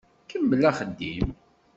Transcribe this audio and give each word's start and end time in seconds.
Kemmel 0.29 0.63
axeddim. 0.69 1.29